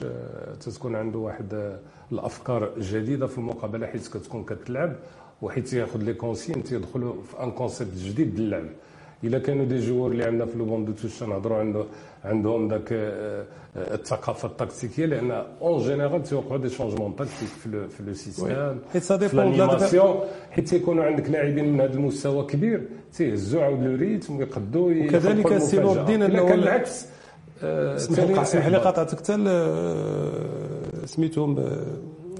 [0.59, 1.79] تتكون عنده واحد
[2.11, 4.95] الأفكار جديدة في المقابلة حيت كتكون كتلعب
[5.41, 8.65] وحيت ياخذ les consignes تيدخلوا في un concept جديد اللعب
[9.27, 11.83] إلا كانوا des joueurs اللي عندنا في le banc de touche نهضروا عنده
[12.25, 13.45] عندهم ذاك آه،
[13.77, 19.15] الثقافة التكتيكية لأن en général تيوقعوا des changements tactiques في في le système حيت ça
[19.15, 19.53] dépend
[20.51, 22.81] حيت تيكونوا عندك لاعبين من هذا المستوى كبير
[23.17, 27.05] تيهزوا عاود le rythme ويقدوا وكذلك سي نور الدين أنه العكس.
[27.63, 29.33] اسمح لي اسمح لي قاطعتك حتى
[31.05, 31.65] سميتهم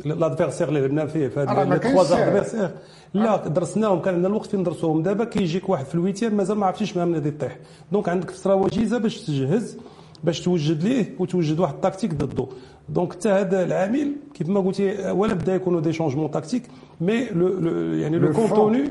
[0.06, 2.70] l'adversaire اللي لعبنا فيه في هذه الثلاث adversaires
[3.14, 6.66] لا درسناهم كان عندنا الوقت فين ندرسوهم دابا كيجيك واحد في ال huitième مازال ما
[6.66, 7.58] عرفتيش مع من غادي يطيح
[7.92, 9.78] donc عندك فتره وجيزة باش تجهز
[10.24, 12.48] باش توجد ليه وتوجد واحد ال tactique ضده
[12.90, 16.64] donc حتى هذا العامل كيف ما قلتي ولا بدا يكونوا des changements tactiques
[17.02, 17.48] mais le
[17.94, 18.84] يعني le contenu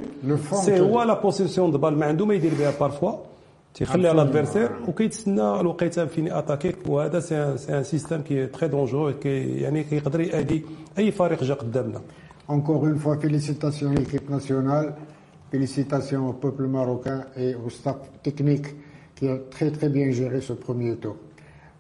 [0.53, 3.13] c'est هو la possession de balle ما عنده ما يدير بها parfois
[3.75, 7.37] تيخلي على ال adversaire وكيتسنى الوقيته فين attaquer وهذا c'est
[7.79, 10.63] un système qui est très dangereux كي يعني كيقدر يأدي
[10.99, 12.01] أي فريق جا قدامنا.
[12.49, 14.95] Encore une fois, félicitations à l'équipe nationale,
[15.51, 18.67] félicitations au peuple marocain et au staff technique
[19.17, 21.17] qui a très très bien géré ce premier tour.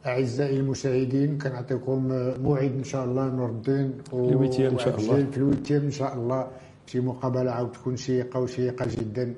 [0.06, 2.08] اعزائي المشاهدين كنعطيكم
[2.42, 5.82] موعد ان شاء الله نور الدين في ال huitième ان شاء الله في ال huitième
[5.82, 6.47] ان شاء الله
[6.86, 9.34] شي مقابله عاود تكون شيقه وشيقه جدا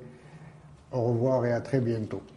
[0.93, 2.36] au revoir et à très bientôt.